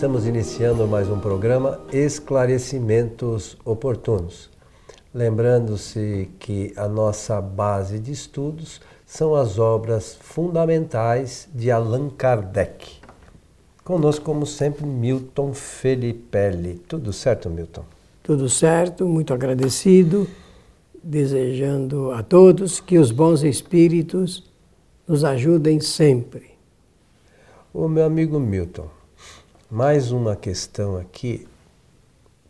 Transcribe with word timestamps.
Estamos 0.00 0.26
iniciando 0.26 0.88
mais 0.88 1.10
um 1.10 1.20
programa 1.20 1.78
Esclarecimentos 1.92 3.58
Oportunos. 3.66 4.48
Lembrando-se 5.14 6.30
que 6.38 6.72
a 6.74 6.88
nossa 6.88 7.38
base 7.38 7.98
de 7.98 8.10
estudos 8.10 8.80
são 9.04 9.34
as 9.34 9.58
obras 9.58 10.16
fundamentais 10.18 11.50
de 11.54 11.70
Allan 11.70 12.08
Kardec. 12.08 12.92
Conosco, 13.84 14.24
como 14.24 14.46
sempre, 14.46 14.86
Milton 14.86 15.52
Felipelli. 15.52 16.76
Tudo 16.88 17.12
certo, 17.12 17.50
Milton? 17.50 17.84
Tudo 18.22 18.48
certo, 18.48 19.06
muito 19.06 19.34
agradecido, 19.34 20.26
desejando 21.04 22.10
a 22.12 22.22
todos 22.22 22.80
que 22.80 22.98
os 22.98 23.10
bons 23.10 23.42
espíritos 23.42 24.50
nos 25.06 25.24
ajudem 25.24 25.78
sempre. 25.78 26.52
O 27.70 27.86
meu 27.86 28.06
amigo 28.06 28.40
Milton, 28.40 28.88
mais 29.70 30.10
uma 30.10 30.34
questão 30.34 30.96
aqui 30.96 31.46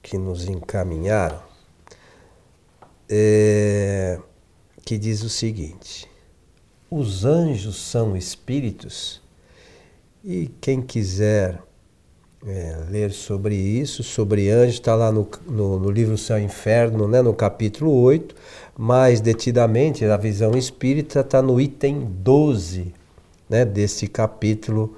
que 0.03 0.17
nos 0.17 0.49
encaminharam, 0.49 1.39
é, 3.07 4.19
que 4.87 4.97
diz 4.97 5.23
o 5.23 5.29
seguinte: 5.29 6.09
os 6.91 7.27
anjos 7.27 7.77
são 7.77 8.17
espíritos? 8.17 9.21
E 10.25 10.51
quem 10.61 10.81
quiser 10.81 11.63
é, 12.47 12.85
ler 12.89 13.13
sobre 13.13 13.55
isso, 13.55 14.03
sobre 14.03 14.49
anjos, 14.49 14.77
está 14.77 14.95
lá 14.95 15.13
no, 15.13 15.29
no, 15.47 15.79
no, 15.79 15.91
livro 15.91 16.17
Céu 16.17 16.39
e 16.39 16.43
Inferno, 16.43 17.07
né, 17.07 17.21
no 17.21 17.35
capítulo 17.35 17.93
8, 18.01 18.35
mais 18.79 19.21
detidamente, 19.21 20.07
a 20.07 20.17
visão 20.17 20.57
espírita 20.57 21.21
está 21.21 21.43
no 21.43 21.61
item 21.61 22.07
12 22.11 22.95
né, 23.49 23.65
desse 23.65 24.07
capítulo 24.07 24.97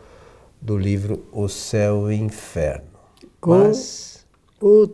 do 0.62 0.78
livro 0.78 1.24
O 1.32 1.48
Céu 1.48 2.10
e 2.10 2.14
Inferno. 2.14 2.86
Com 3.40 3.58
Mas... 3.58 4.24
o 4.60 4.88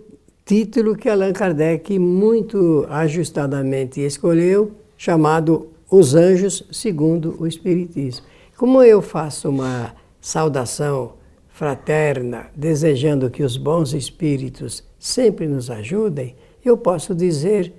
título 0.44 0.96
que 0.96 1.10
Allan 1.10 1.34
Kardec 1.34 1.98
muito 1.98 2.86
ajustadamente 2.88 4.00
escolheu, 4.00 4.72
chamado 4.96 5.68
Os 5.90 6.14
Anjos 6.14 6.64
segundo 6.72 7.36
o 7.38 7.46
Espiritismo. 7.46 8.24
Como 8.56 8.82
eu 8.82 9.02
faço 9.02 9.50
uma 9.50 9.94
saudação 10.20 11.12
fraterna, 11.48 12.46
desejando 12.56 13.30
que 13.30 13.42
os 13.42 13.58
bons 13.58 13.92
espíritos 13.92 14.82
sempre 14.98 15.46
nos 15.46 15.70
ajudem, 15.70 16.34
eu 16.64 16.78
posso 16.78 17.14
dizer, 17.14 17.74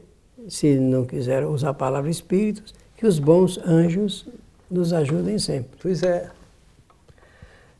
se 0.47 0.75
não 0.79 1.05
quiser 1.05 1.45
usar 1.45 1.69
a 1.69 1.73
palavra 1.73 2.09
espíritos, 2.09 2.73
que 2.95 3.07
os 3.07 3.17
bons 3.17 3.57
anjos 3.65 4.27
nos 4.69 4.93
ajudem 4.93 5.39
sempre. 5.39 5.71
Pois 5.81 6.03
é. 6.03 6.29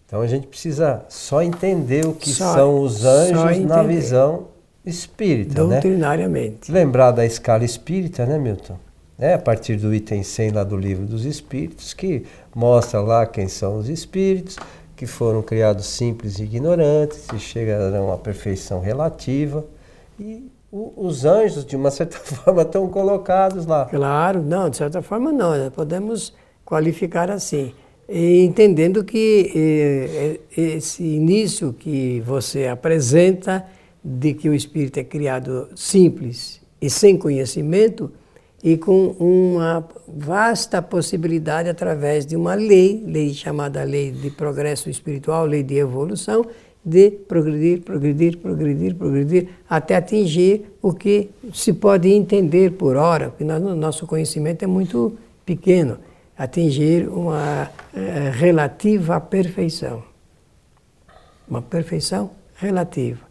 Então 0.10 0.22
a 0.22 0.28
gente 0.28 0.48
precisa 0.48 1.06
só 1.08 1.40
entender 1.44 2.04
o 2.04 2.14
que 2.14 2.32
só, 2.32 2.56
são 2.56 2.82
os 2.82 3.06
anjos 3.06 3.60
na 3.60 3.84
visão 3.84 4.48
espírita, 4.84 5.64
né? 5.64 5.76
Doutrinariamente. 5.76 6.72
Né? 6.72 6.80
Lembrar 6.80 7.12
da 7.12 7.24
escala 7.24 7.64
espírita, 7.64 8.26
né, 8.26 8.40
Milton? 8.40 8.76
É 9.20 9.36
a 9.36 9.38
partir 9.38 9.76
do 9.76 9.94
item 9.94 10.24
100 10.24 10.50
lá 10.50 10.64
do 10.64 10.76
livro 10.76 11.06
dos 11.06 11.26
espíritos, 11.26 11.94
que 11.94 12.26
mostra 12.56 13.00
lá 13.02 13.28
quem 13.28 13.48
são 13.48 13.78
os 13.78 13.88
espíritos, 13.88 14.58
que 14.96 15.06
foram 15.06 15.44
criados 15.44 15.86
simples 15.86 16.40
e 16.40 16.44
ignorantes 16.44 17.28
e 17.32 17.38
chegarão 17.38 18.12
à 18.12 18.18
perfeição 18.18 18.82
relativa. 18.82 19.64
E 20.20 20.50
o, 20.72 20.92
os 20.98 21.24
anjos, 21.24 21.64
de 21.64 21.76
uma 21.76 21.92
certa 21.92 22.18
forma, 22.34 22.64
estão 22.64 22.88
colocados 22.88 23.68
lá. 23.68 23.86
Claro, 23.86 24.42
não, 24.42 24.72
de 24.72 24.78
certa 24.78 25.04
forma 25.04 25.32
não. 25.32 25.70
Podemos 25.70 26.34
qualificar 26.66 27.30
assim 27.30 27.76
entendendo 28.12 29.04
que 29.04 29.52
eh, 29.56 30.40
eh, 30.58 30.62
esse 30.78 31.04
início 31.04 31.74
que 31.74 32.22
você 32.26 32.66
apresenta 32.66 33.66
de 34.04 34.34
que 34.34 34.50
o 34.50 34.54
espírito 34.54 35.00
é 35.00 35.04
criado 35.04 35.70
simples 35.76 36.60
e 36.82 36.90
sem 36.90 37.18
conhecimento 37.18 38.12
e 38.64 38.78
com 38.78 39.16
uma 39.20 39.88
vasta 40.08 40.82
possibilidade 40.82 41.70
através 41.70 42.26
de 42.26 42.36
uma 42.36 42.56
lei, 42.56 43.04
lei 43.06 43.34
chamada 43.34 43.84
lei 43.84 44.12
de 44.12 44.32
progresso 44.32 44.90
espiritual, 44.90 45.46
lei 45.46 45.62
de 45.62 45.76
evolução, 45.76 46.46
de 46.84 47.12
progredir, 47.12 47.82
progredir, 47.82 48.38
progredir, 48.38 48.96
progredir, 48.96 49.48
até 49.70 49.96
atingir 49.96 50.66
o 50.82 50.94
que 50.94 51.30
se 51.54 51.74
pode 51.74 52.10
entender 52.10 52.72
por 52.72 52.96
hora, 52.96 53.30
porque 53.30 53.44
nós, 53.44 53.62
nosso 53.62 54.08
conhecimento 54.08 54.64
é 54.64 54.68
muito 54.68 55.14
pequeno 55.46 56.00
atingir 56.40 57.10
uma 57.10 57.66
uh, 57.66 58.32
relativa 58.32 59.20
perfeição. 59.20 60.02
Uma 61.46 61.62
perfeição 61.62 62.32
relativa. 62.56 63.28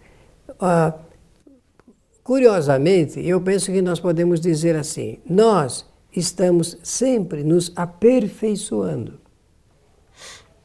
Uh, 0.51 0.93
curiosamente, 2.23 3.27
eu 3.27 3.41
penso 3.41 3.73
que 3.73 3.81
nós 3.81 3.99
podemos 3.99 4.41
dizer 4.41 4.77
assim: 4.77 5.19
nós 5.29 5.87
estamos 6.15 6.77
sempre 6.83 7.43
nos 7.43 7.73
aperfeiçoando. 7.75 9.19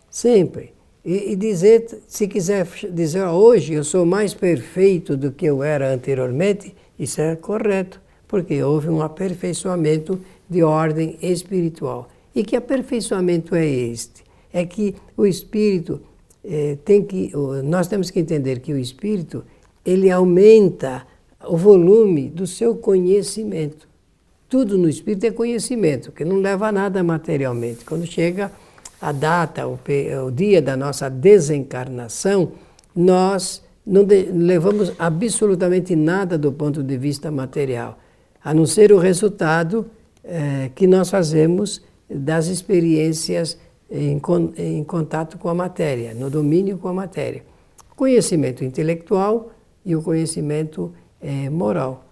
Sempre. 0.09 0.73
E, 1.05 1.31
e 1.31 1.35
dizer, 1.37 2.01
se 2.07 2.27
quiser 2.27 2.67
dizer 2.91 3.23
hoje 3.23 3.73
eu 3.73 3.83
sou 3.83 4.05
mais 4.05 4.33
perfeito 4.33 5.15
do 5.15 5.31
que 5.31 5.45
eu 5.45 5.63
era 5.63 5.93
anteriormente, 5.93 6.75
isso 6.99 7.21
é 7.21 7.35
correto, 7.35 8.01
porque 8.27 8.61
houve 8.63 8.89
um 8.89 9.01
aperfeiçoamento 9.01 10.19
de 10.49 10.63
ordem 10.63 11.17
espiritual. 11.21 12.09
E 12.35 12.43
que 12.43 12.55
aperfeiçoamento 12.55 13.55
é 13.55 13.65
este? 13.65 14.23
É 14.51 14.65
que 14.65 14.95
o 15.15 15.25
espírito 15.25 16.01
eh, 16.43 16.77
tem 16.83 17.03
que. 17.03 17.31
Nós 17.63 17.87
temos 17.87 18.09
que 18.09 18.19
entender 18.19 18.59
que 18.59 18.73
o 18.73 18.77
espírito 18.77 19.43
ele 19.85 20.09
aumenta 20.09 21.05
o 21.45 21.57
volume 21.57 22.29
do 22.29 22.47
seu 22.47 22.75
conhecimento. 22.75 23.87
Tudo 24.49 24.77
no 24.77 24.87
espírito 24.87 25.25
é 25.25 25.31
conhecimento, 25.31 26.11
que 26.11 26.23
não 26.23 26.37
leva 26.37 26.67
a 26.67 26.71
nada 26.71 27.03
materialmente. 27.03 27.83
Quando 27.85 28.05
chega 28.05 28.51
a 29.01 29.11
data, 29.11 29.67
o, 29.67 29.79
o 30.25 30.31
dia 30.31 30.61
da 30.61 30.77
nossa 30.77 31.09
desencarnação, 31.09 32.53
nós 32.95 33.63
não 33.85 34.05
levamos 34.05 34.93
absolutamente 34.97 35.95
nada 35.95 36.37
do 36.37 36.51
ponto 36.51 36.81
de 36.81 36.97
vista 36.97 37.29
material, 37.29 37.99
a 38.43 38.53
não 38.53 38.65
ser 38.65 38.93
o 38.93 38.97
resultado 38.97 39.85
eh, 40.23 40.71
que 40.73 40.87
nós 40.87 41.09
fazemos 41.09 41.81
das 42.09 42.47
experiências 42.47 43.57
em, 43.89 44.19
em 44.57 44.83
contato 44.83 45.37
com 45.37 45.49
a 45.49 45.53
matéria, 45.53 46.13
no 46.13 46.29
domínio 46.29 46.77
com 46.77 46.87
a 46.87 46.93
matéria. 46.93 47.43
Conhecimento 47.95 48.63
intelectual 48.63 49.51
e 49.85 49.95
o 49.95 50.01
conhecimento 50.01 50.91
é, 51.21 51.49
moral. 51.49 52.05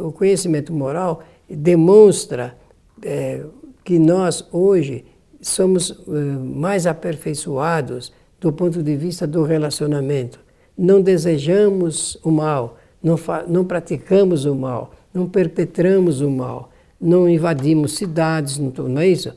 O 0.00 0.12
conhecimento 0.12 0.72
moral 0.72 1.22
demonstra 1.48 2.56
é, 3.02 3.42
que 3.82 3.98
nós 3.98 4.46
hoje 4.52 5.04
somos 5.40 5.90
é, 5.90 6.12
mais 6.12 6.86
aperfeiçoados 6.86 8.12
do 8.40 8.52
ponto 8.52 8.82
de 8.82 8.96
vista 8.96 9.26
do 9.26 9.42
relacionamento. 9.42 10.38
Não 10.76 11.00
desejamos 11.00 12.16
o 12.22 12.30
mal, 12.30 12.78
não, 13.02 13.16
não 13.48 13.64
praticamos 13.64 14.44
o 14.44 14.54
mal, 14.54 14.92
não 15.12 15.28
perpetramos 15.28 16.20
o 16.20 16.30
mal 16.30 16.70
não 17.00 17.28
invadimos 17.28 17.96
cidades, 17.96 18.58
não, 18.58 18.70
não 18.88 19.00
é 19.00 19.08
isso? 19.08 19.32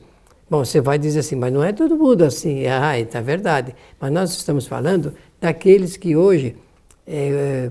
Bom, 0.52 0.64
você 0.64 0.80
vai 0.80 0.98
dizer 0.98 1.20
assim, 1.20 1.36
mas 1.36 1.52
não 1.52 1.64
é 1.64 1.72
todo 1.72 1.96
mundo 1.96 2.22
assim. 2.24 2.66
Ah, 2.66 2.98
é 2.98 3.20
verdade. 3.22 3.74
Mas 3.98 4.12
nós 4.12 4.30
estamos 4.32 4.66
falando 4.66 5.14
daqueles 5.40 5.96
que 5.96 6.14
hoje, 6.14 6.56
é, 7.06 7.70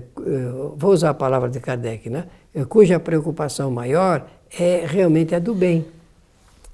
vou 0.76 0.92
usar 0.92 1.10
a 1.10 1.14
palavra 1.14 1.48
de 1.48 1.60
Kardec, 1.60 2.10
né? 2.10 2.26
cuja 2.68 2.98
preocupação 2.98 3.70
maior 3.70 4.26
é 4.58 4.84
realmente 4.84 5.34
a 5.34 5.38
do 5.38 5.54
bem. 5.54 5.84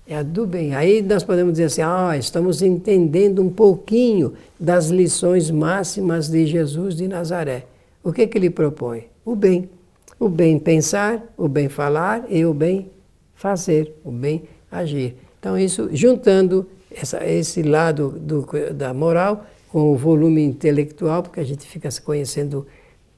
É 0.07 0.17
a 0.17 0.23
do 0.23 0.47
bem. 0.47 0.75
Aí 0.75 1.03
nós 1.03 1.23
podemos 1.23 1.53
dizer 1.53 1.65
assim, 1.65 1.83
ah, 1.83 2.17
estamos 2.17 2.63
entendendo 2.63 3.43
um 3.43 3.51
pouquinho 3.51 4.33
das 4.59 4.89
lições 4.89 5.51
máximas 5.51 6.29
de 6.29 6.47
Jesus 6.47 6.97
de 6.97 7.07
Nazaré. 7.07 7.67
O 8.03 8.13
que, 8.15 8.27
que 8.27 8.39
ele 8.39 8.49
propõe? 8.49 9.05
O 9.25 9.37
bem. 9.37 9.69
O 10.19 10.29
bem 10.29 10.59
pensar, 10.59 11.23
o 11.37 11.47
bem 11.47 11.69
falar 11.69 12.25
e 12.31 12.47
o 12.47 12.55
bem 12.55 12.91
fazer, 13.39 13.95
o 14.05 14.11
bem 14.11 14.43
agir. 14.71 15.17
Então, 15.39 15.57
isso, 15.57 15.89
juntando 15.93 16.67
essa, 16.91 17.25
esse 17.25 17.63
lado 17.63 18.11
do, 18.11 18.47
da 18.75 18.93
moral 18.93 19.47
com 19.71 19.93
o 19.93 19.97
volume 19.97 20.43
intelectual, 20.43 21.23
porque 21.23 21.41
a 21.41 21.45
gente 21.45 21.67
fica 21.67 21.89
conhecendo 22.05 22.67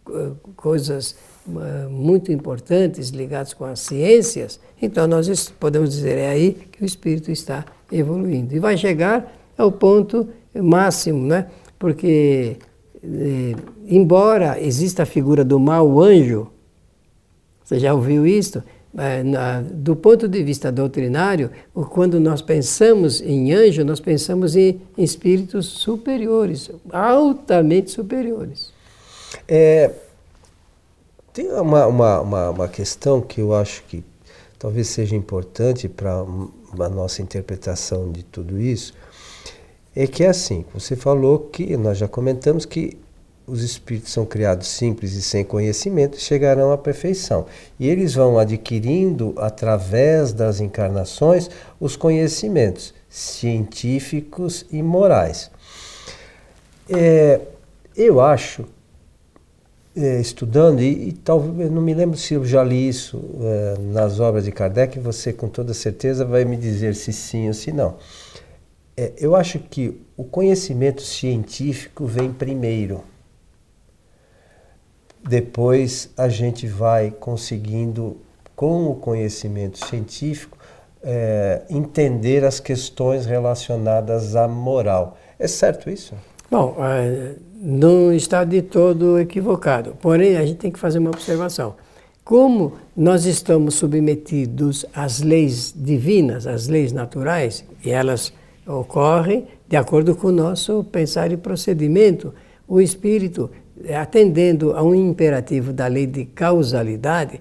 uh, 0.08 0.36
coisas 0.54 1.16
uh, 1.46 1.88
muito 1.90 2.30
importantes 2.30 3.08
ligadas 3.08 3.54
com 3.54 3.64
as 3.64 3.80
ciências, 3.80 4.60
então 4.80 5.06
nós 5.06 5.48
podemos 5.58 5.90
dizer, 5.90 6.18
é 6.18 6.28
aí 6.28 6.52
que 6.70 6.82
o 6.82 6.86
espírito 6.86 7.30
está 7.30 7.64
evoluindo. 7.90 8.54
E 8.54 8.58
vai 8.58 8.76
chegar 8.76 9.32
ao 9.56 9.72
ponto 9.72 10.28
máximo, 10.54 11.26
né? 11.26 11.46
porque, 11.80 12.58
eh, 13.02 13.54
embora 13.86 14.60
exista 14.60 15.04
a 15.04 15.06
figura 15.06 15.42
do 15.42 15.58
mau 15.58 15.98
anjo, 15.98 16.48
você 17.64 17.78
já 17.78 17.94
ouviu 17.94 18.26
isso? 18.26 18.62
É, 18.98 19.22
do 19.72 19.94
ponto 19.94 20.26
de 20.26 20.42
vista 20.42 20.72
doutrinário, 20.72 21.50
quando 21.90 22.18
nós 22.18 22.42
pensamos 22.42 23.20
em 23.20 23.52
anjo, 23.52 23.84
nós 23.84 24.00
pensamos 24.00 24.56
em, 24.56 24.80
em 24.98 25.04
espíritos 25.04 25.66
superiores, 25.66 26.70
altamente 26.90 27.90
superiores. 27.90 28.72
É, 29.46 29.90
tem 31.32 31.48
uma, 31.52 31.86
uma, 31.86 32.20
uma, 32.20 32.50
uma, 32.50 32.68
questão 32.68 33.20
que 33.20 33.40
eu 33.40 33.54
acho 33.54 33.84
que 33.84 34.02
talvez 34.58 34.88
seja 34.88 35.14
importante 35.14 35.88
para 35.88 36.24
a 36.80 36.88
nossa 36.88 37.22
interpretação 37.22 38.10
de 38.10 38.24
tudo 38.24 38.60
isso, 38.60 38.92
é 39.94 40.06
que 40.06 40.24
é 40.24 40.28
assim, 40.28 40.64
você 40.74 40.96
falou 40.96 41.38
que, 41.38 41.76
nós 41.76 41.98
já 41.98 42.08
comentamos 42.08 42.64
que 42.64 42.98
os 43.46 43.62
espíritos 43.62 44.12
são 44.12 44.24
criados 44.24 44.68
simples 44.68 45.12
e 45.12 45.22
sem 45.22 45.44
conhecimento 45.44 46.16
e 46.16 46.20
chegarão 46.20 46.72
à 46.72 46.78
perfeição. 46.78 47.46
E 47.78 47.88
eles 47.88 48.14
vão 48.14 48.38
adquirindo, 48.38 49.34
através 49.36 50.32
das 50.32 50.60
encarnações, 50.60 51.50
os 51.80 51.96
conhecimentos 51.96 52.94
científicos 53.08 54.64
e 54.70 54.82
morais. 54.82 55.50
É, 56.88 57.40
eu 57.96 58.20
acho, 58.20 58.64
é, 59.96 60.20
estudando, 60.20 60.80
e, 60.80 61.08
e 61.08 61.12
talvez, 61.12 61.70
não 61.70 61.82
me 61.82 61.92
lembro 61.92 62.16
se 62.16 62.34
eu 62.34 62.44
já 62.44 62.62
li 62.62 62.88
isso 62.88 63.20
é, 63.42 63.74
nas 63.92 64.20
obras 64.20 64.44
de 64.44 64.52
Kardec, 64.52 64.98
você 65.00 65.32
com 65.32 65.48
toda 65.48 65.74
certeza 65.74 66.24
vai 66.24 66.44
me 66.44 66.56
dizer 66.56 66.94
se 66.94 67.12
sim 67.12 67.48
ou 67.48 67.54
se 67.54 67.72
não. 67.72 67.96
É, 68.96 69.12
eu 69.18 69.34
acho 69.34 69.58
que 69.58 70.00
o 70.16 70.24
conhecimento 70.24 71.02
científico 71.02 72.06
vem 72.06 72.32
primeiro 72.32 73.02
depois 75.26 76.10
a 76.16 76.28
gente 76.28 76.66
vai 76.66 77.10
conseguindo, 77.10 78.16
com 78.56 78.86
o 78.86 78.94
conhecimento 78.94 79.84
científico, 79.86 80.58
é, 81.02 81.62
entender 81.70 82.44
as 82.44 82.60
questões 82.60 83.26
relacionadas 83.26 84.36
à 84.36 84.46
moral. 84.46 85.16
É 85.38 85.48
certo 85.48 85.88
isso? 85.88 86.14
Bom, 86.50 86.76
é, 86.80 87.34
não 87.54 88.12
está 88.12 88.44
de 88.44 88.60
todo 88.62 89.18
equivocado. 89.18 89.96
Porém, 90.00 90.36
a 90.36 90.44
gente 90.44 90.58
tem 90.58 90.70
que 90.70 90.78
fazer 90.78 90.98
uma 90.98 91.10
observação. 91.10 91.74
Como 92.24 92.74
nós 92.96 93.24
estamos 93.24 93.74
submetidos 93.74 94.84
às 94.94 95.20
leis 95.20 95.74
divinas, 95.74 96.46
às 96.46 96.68
leis 96.68 96.92
naturais, 96.92 97.64
e 97.84 97.90
elas 97.90 98.32
ocorrem 98.66 99.46
de 99.68 99.76
acordo 99.76 100.14
com 100.14 100.28
o 100.28 100.32
nosso 100.32 100.84
pensar 100.84 101.32
e 101.32 101.36
procedimento, 101.36 102.34
o 102.68 102.80
espírito 102.80 103.50
atendendo 103.88 104.72
a 104.72 104.82
um 104.82 104.94
imperativo 104.94 105.72
da 105.72 105.86
lei 105.86 106.06
de 106.06 106.24
causalidade, 106.24 107.40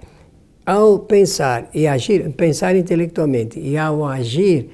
ao 0.66 1.00
pensar 1.00 1.70
e 1.74 1.88
agir, 1.88 2.32
pensar 2.34 2.76
intelectualmente 2.76 3.60
e 3.60 3.78
ao 3.78 4.06
agir, 4.06 4.70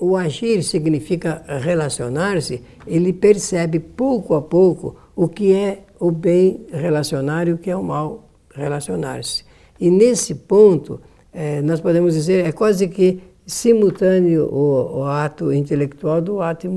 o 0.00 0.16
agir 0.16 0.62
significa 0.62 1.42
relacionar-se, 1.60 2.62
ele 2.86 3.12
percebe 3.12 3.78
pouco 3.78 4.34
a 4.34 4.42
pouco 4.42 4.96
o 5.14 5.28
que 5.28 5.52
é 5.52 5.84
o 5.98 6.10
bem 6.10 6.66
relacionar 6.72 7.48
e 7.48 7.52
o 7.52 7.58
que 7.58 7.70
é 7.70 7.76
o 7.76 7.82
mal 7.82 8.28
relacionar-se. 8.54 9.44
E 9.80 9.90
nesse 9.90 10.34
ponto, 10.34 11.00
é, 11.32 11.62
nós 11.62 11.80
podemos 11.80 12.14
dizer, 12.14 12.44
é 12.44 12.52
quase 12.52 12.88
que 12.88 13.20
simultâneo 13.46 14.46
o, 14.46 14.98
o 14.98 15.04
ato 15.04 15.52
intelectual 15.52 16.20
do 16.20 16.40
ato, 16.40 16.68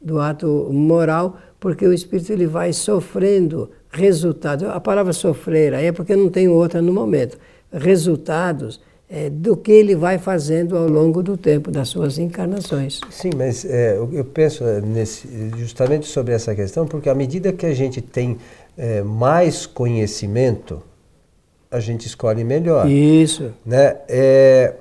do 0.00 0.20
ato 0.20 0.68
moral, 0.72 1.36
porque 1.58 1.86
o 1.86 1.92
espírito 1.92 2.32
ele 2.32 2.46
vai 2.46 2.72
sofrendo 2.72 3.70
resultados. 3.90 4.68
A 4.68 4.80
palavra 4.80 5.12
sofrer 5.12 5.74
aí 5.74 5.86
é 5.86 5.92
porque 5.92 6.14
não 6.14 6.28
tem 6.28 6.48
outra 6.48 6.80
no 6.80 6.92
momento. 6.92 7.38
Resultados 7.72 8.80
é, 9.10 9.30
do 9.30 9.56
que 9.56 9.72
ele 9.72 9.96
vai 9.96 10.18
fazendo 10.18 10.76
ao 10.76 10.88
longo 10.88 11.22
do 11.22 11.36
tempo 11.36 11.70
das 11.70 11.88
suas 11.88 12.18
encarnações. 12.18 13.00
Sim, 13.10 13.30
mas 13.36 13.64
é, 13.64 13.96
eu 13.96 14.24
penso 14.24 14.64
é, 14.64 14.80
nesse, 14.80 15.28
justamente 15.56 16.06
sobre 16.06 16.34
essa 16.34 16.54
questão, 16.54 16.86
porque 16.86 17.08
à 17.08 17.14
medida 17.14 17.52
que 17.52 17.64
a 17.64 17.74
gente 17.74 18.02
tem 18.02 18.36
é, 18.76 19.02
mais 19.02 19.66
conhecimento, 19.66 20.82
a 21.70 21.80
gente 21.80 22.06
escolhe 22.06 22.44
melhor. 22.44 22.88
Isso. 22.88 23.52
Né? 23.64 23.96
É, 24.08 24.74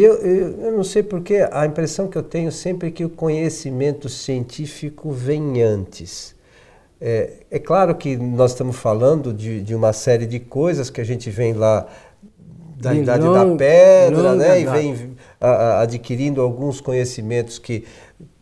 eu, 0.00 0.14
eu, 0.14 0.60
eu, 0.62 0.72
não 0.76 0.84
sei 0.84 1.02
porque 1.02 1.46
a 1.50 1.66
impressão 1.66 2.08
que 2.08 2.16
eu 2.16 2.22
tenho 2.22 2.52
sempre 2.52 2.88
é 2.88 2.90
que 2.90 3.04
o 3.04 3.10
conhecimento 3.10 4.08
científico 4.08 5.10
vem 5.10 5.60
antes. 5.60 6.34
É, 7.00 7.30
é 7.50 7.58
claro 7.58 7.94
que 7.96 8.16
nós 8.16 8.52
estamos 8.52 8.76
falando 8.76 9.32
de, 9.32 9.60
de 9.60 9.74
uma 9.74 9.92
série 9.92 10.24
de 10.24 10.38
coisas 10.38 10.88
que 10.88 11.00
a 11.00 11.04
gente 11.04 11.28
vem 11.30 11.52
lá 11.52 11.86
da 12.78 12.92
de 12.92 13.00
idade 13.00 13.24
da 13.24 13.56
pedra, 13.56 14.34
né? 14.34 14.60
E 14.60 14.66
vem 14.66 15.16
a, 15.40 15.48
a, 15.48 15.80
adquirindo 15.82 16.40
alguns 16.40 16.80
conhecimentos 16.80 17.58
que, 17.58 17.84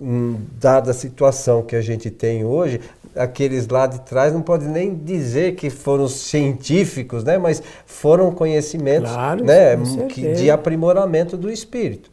hum, 0.00 0.36
dada 0.60 0.90
a 0.90 0.94
situação 0.94 1.62
que 1.62 1.74
a 1.74 1.80
gente 1.80 2.10
tem 2.10 2.44
hoje, 2.44 2.80
aqueles 3.14 3.66
lá 3.68 3.86
de 3.86 4.00
trás 4.00 4.32
não 4.32 4.42
pode 4.42 4.66
nem 4.66 4.94
dizer 4.94 5.54
que 5.54 5.70
foram 5.70 6.08
científicos, 6.08 7.24
né? 7.24 7.38
Mas 7.38 7.62
foram 7.86 8.32
conhecimentos, 8.32 9.10
claro, 9.10 9.44
né? 9.44 9.76
Que, 10.08 10.32
de 10.32 10.50
aprimoramento 10.50 11.36
do 11.36 11.50
espírito. 11.50 12.10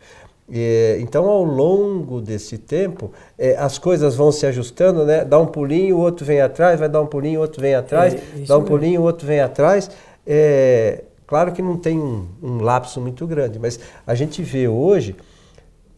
É, 0.49 0.97
então, 1.01 1.25
ao 1.25 1.44
longo 1.44 2.21
desse 2.21 2.57
tempo, 2.57 3.11
é, 3.38 3.57
as 3.57 3.77
coisas 3.77 4.15
vão 4.15 4.31
se 4.31 4.45
ajustando, 4.45 5.05
né? 5.05 5.25
Dá 5.25 5.38
um 5.38 5.45
pulinho, 5.45 5.97
o 5.97 5.99
outro 5.99 6.25
vem 6.25 6.39
atrás, 6.39 6.79
vai 6.79 6.88
dar 6.88 7.01
um 7.01 7.05
pulinho, 7.05 7.39
o 7.39 7.41
outro 7.41 7.61
vem 7.61 7.75
atrás, 7.75 8.13
é, 8.13 8.45
dá 8.47 8.57
um 8.57 8.63
pulinho, 8.63 9.01
o 9.01 9.03
outro 9.03 9.27
vem 9.27 9.41
atrás. 9.41 9.91
É, 10.25 11.03
claro 11.25 11.51
que 11.51 11.61
não 11.61 11.77
tem 11.77 12.00
um, 12.00 12.27
um, 12.41 12.57
lapso 12.61 13.01
muito 13.01 13.27
grande, 13.27 13.59
mas 13.59 13.77
a 14.05 14.15
gente 14.15 14.41
vê 14.41 14.69
hoje, 14.69 15.15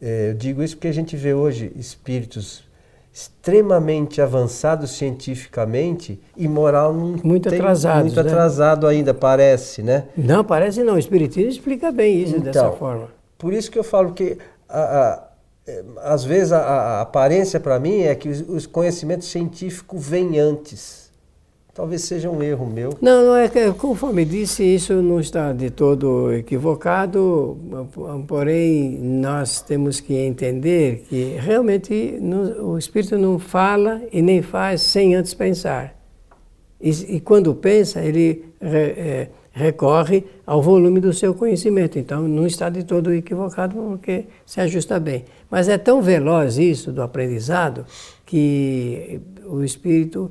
é, 0.02 0.32
eu 0.32 0.34
digo 0.34 0.64
isso 0.64 0.76
porque 0.76 0.88
a 0.88 0.94
gente 0.94 1.16
vê 1.16 1.34
hoje 1.34 1.72
espíritos 1.76 2.64
extremamente 3.12 4.22
avançados 4.22 4.92
cientificamente 4.92 6.20
e 6.38 6.48
moral 6.48 6.94
não 6.94 7.16
muito 7.24 7.50
tem, 7.50 7.60
atrasado 7.60 8.06
muito 8.06 8.24
né? 8.24 8.32
atrasado 8.32 8.88
ainda 8.88 9.14
parece 9.14 9.82
né 9.82 10.06
não 10.16 10.44
parece 10.44 10.84
não 10.84 10.94
o 10.94 11.00
espiritismo 11.00 11.50
explica 11.50 11.92
bem 11.92 12.22
isso 12.22 12.36
então, 12.36 12.44
dessa 12.44 12.72
forma 12.72 13.20
por 13.40 13.54
isso 13.54 13.72
que 13.72 13.80
eu 13.80 13.84
falo 13.86 14.12
que, 14.12 14.38
a, 14.68 14.80
a, 14.80 15.30
é, 15.66 15.84
às 16.04 16.26
vezes, 16.26 16.52
a, 16.52 16.60
a 16.60 17.02
aparência 17.02 17.58
para 17.58 17.80
mim 17.80 18.02
é 18.02 18.14
que 18.14 18.28
os, 18.28 18.68
conhecimentos 18.68 19.30
científicos 19.30 20.06
vêm 20.06 20.38
antes. 20.38 21.09
Talvez 21.80 22.02
seja 22.02 22.30
um 22.30 22.44
erro 22.44 22.66
meu. 22.66 22.90
Não, 23.00 23.28
não 23.28 23.36
é 23.38 23.48
que, 23.48 23.72
conforme 23.72 24.26
disse, 24.26 24.66
isso 24.66 25.02
não 25.02 25.18
está 25.18 25.54
de 25.54 25.70
todo 25.70 26.34
equivocado, 26.34 27.58
porém 28.28 29.00
nós 29.00 29.62
temos 29.62 30.02
que 30.02 30.14
entender 30.14 31.06
que 31.08 31.38
realmente 31.40 32.20
o 32.60 32.78
espírito 32.78 33.18
não 33.18 33.40
fala 33.40 34.02
e 34.12 34.22
nem 34.22 34.42
faz 34.42 34.82
sem 34.82 35.16
antes 35.16 35.34
pensar. 35.34 35.98
E, 36.82 36.90
e 37.16 37.20
quando 37.22 37.56
pensa, 37.56 38.02
ele 38.02 38.44
é, 38.60 39.30
recorre 39.50 40.26
ao 40.46 40.62
volume 40.62 41.00
do 41.00 41.14
seu 41.14 41.34
conhecimento. 41.34 41.98
Então, 41.98 42.28
não 42.28 42.46
está 42.46 42.70
de 42.70 42.84
todo 42.84 43.14
equivocado 43.14 43.76
porque 43.76 44.26
se 44.46 44.60
ajusta 44.60 45.00
bem. 45.00 45.24
Mas 45.50 45.70
é 45.70 45.78
tão 45.78 46.02
veloz 46.02 46.58
isso 46.58 46.92
do 46.92 47.02
aprendizado 47.02 47.86
que 48.26 49.22
o 49.46 49.64
espírito. 49.64 50.30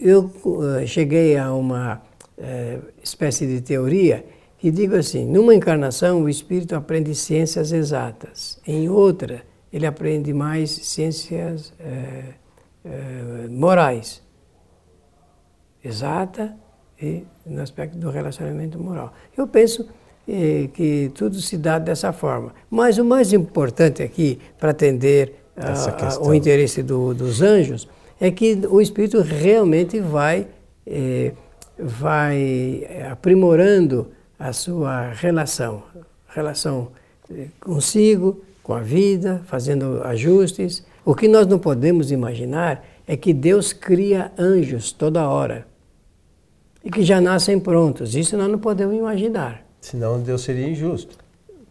Eu 0.00 0.30
eh, 0.78 0.86
cheguei 0.86 1.36
a 1.36 1.52
uma 1.52 2.00
é, 2.38 2.78
espécie 3.02 3.46
de 3.46 3.60
teoria 3.60 4.24
que 4.56 4.70
digo 4.70 4.96
assim: 4.96 5.26
numa 5.26 5.54
encarnação, 5.54 6.22
o 6.22 6.28
espírito 6.28 6.74
aprende 6.74 7.14
ciências 7.14 7.70
exatas, 7.70 8.58
em 8.66 8.88
outra, 8.88 9.42
ele 9.70 9.86
aprende 9.86 10.32
mais 10.32 10.70
ciências 10.70 11.72
é, 11.78 12.22
é, 12.84 13.48
morais. 13.48 14.22
Exata 15.82 16.56
e 17.00 17.24
no 17.46 17.62
aspecto 17.62 17.96
do 17.96 18.10
relacionamento 18.10 18.78
moral. 18.78 19.12
Eu 19.36 19.46
penso 19.46 19.88
eh, 20.28 20.68
que 20.74 21.10
tudo 21.14 21.40
se 21.40 21.56
dá 21.56 21.78
dessa 21.78 22.12
forma. 22.12 22.54
Mas 22.70 22.98
o 22.98 23.04
mais 23.04 23.32
importante 23.32 24.02
aqui, 24.02 24.38
para 24.58 24.70
atender 24.72 25.34
a, 25.56 26.06
a, 26.06 26.20
o 26.20 26.34
interesse 26.34 26.82
do, 26.82 27.14
dos 27.14 27.40
anjos, 27.40 27.88
é 28.20 28.30
que 28.30 28.60
o 28.68 28.80
espírito 28.80 29.22
realmente 29.22 29.98
vai, 29.98 30.46
eh, 30.86 31.32
vai 31.78 32.86
aprimorando 33.10 34.08
a 34.38 34.52
sua 34.52 35.10
relação, 35.12 35.82
relação 36.28 36.88
eh, 37.30 37.46
consigo, 37.58 38.42
com 38.62 38.74
a 38.74 38.80
vida, 38.80 39.42
fazendo 39.46 40.02
ajustes. 40.04 40.84
O 41.04 41.14
que 41.14 41.26
nós 41.26 41.46
não 41.46 41.58
podemos 41.58 42.12
imaginar 42.12 42.84
é 43.06 43.16
que 43.16 43.32
Deus 43.32 43.72
cria 43.72 44.30
anjos 44.38 44.92
toda 44.92 45.28
hora 45.28 45.66
e 46.84 46.90
que 46.90 47.02
já 47.02 47.20
nascem 47.20 47.58
prontos. 47.58 48.14
Isso 48.14 48.36
nós 48.36 48.48
não 48.48 48.58
podemos 48.58 48.94
imaginar. 48.94 49.64
Senão 49.80 50.20
Deus 50.20 50.42
seria 50.42 50.68
injusto. 50.68 51.18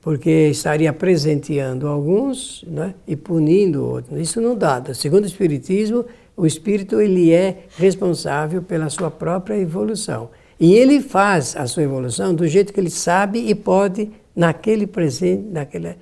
Porque 0.02 0.48
estaria 0.48 0.92
presenteando 0.94 1.88
alguns 1.88 2.64
né, 2.68 2.96
e 3.08 3.16
punindo 3.16 3.86
outros. 3.86 4.20
Isso 4.20 4.42
não 4.42 4.56
dá. 4.56 4.82
Segundo 4.94 5.24
o 5.24 5.28
Espiritismo, 5.28 6.06
o 6.40 6.46
Espírito 6.46 7.02
ele 7.02 7.34
é 7.34 7.66
responsável 7.76 8.62
pela 8.62 8.90
sua 8.90 9.12
própria 9.12 9.58
evolução. 9.58 10.30
E 10.58 10.74
ele 10.74 11.02
faz 11.02 11.54
a 11.58 11.68
sua 11.68 11.84
evolução 11.84 12.34
do 12.34 12.48
jeito 12.48 12.72
que 12.72 12.80
ele 12.80 12.90
sabe 12.90 13.40
e 13.50 13.54
pode 13.54 14.10
naquele 14.34 14.88
presente, 14.88 15.44
naquele, 15.52 15.98